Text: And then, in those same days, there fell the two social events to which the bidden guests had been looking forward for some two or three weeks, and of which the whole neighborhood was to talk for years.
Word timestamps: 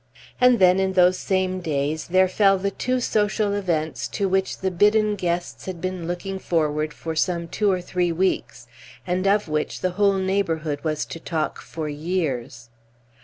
And 0.39 0.57
then, 0.57 0.79
in 0.79 0.93
those 0.93 1.19
same 1.19 1.59
days, 1.61 2.07
there 2.07 2.27
fell 2.27 2.57
the 2.57 2.71
two 2.71 2.99
social 2.99 3.53
events 3.53 4.07
to 4.07 4.27
which 4.27 4.57
the 4.57 4.71
bidden 4.71 5.15
guests 5.15 5.65
had 5.67 5.79
been 5.79 6.07
looking 6.07 6.39
forward 6.39 6.91
for 6.91 7.15
some 7.15 7.47
two 7.47 7.71
or 7.71 7.81
three 7.81 8.11
weeks, 8.11 8.65
and 9.05 9.27
of 9.27 9.47
which 9.47 9.81
the 9.81 9.91
whole 9.91 10.15
neighborhood 10.17 10.79
was 10.83 11.05
to 11.05 11.19
talk 11.19 11.61
for 11.61 11.87
years. 11.87 12.71